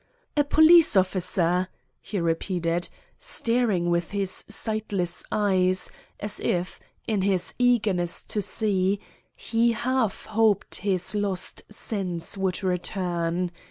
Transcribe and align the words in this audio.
"A 0.35 0.43
police 0.43 0.97
officer," 0.97 1.67
he 2.01 2.19
repeated, 2.19 2.89
staring 3.19 3.91
with 3.91 4.09
his 4.09 4.43
sightless 4.47 5.23
eyes, 5.31 5.91
as 6.19 6.39
if, 6.39 6.79
in 7.05 7.21
his 7.21 7.53
eagerness 7.59 8.23
to 8.23 8.41
see, 8.41 8.99
he 9.37 9.73
half 9.73 10.25
hoped 10.25 10.77
his 10.77 11.13
lost 11.13 11.61
sense 11.71 12.35
would 12.35 12.63
return. 12.63 13.51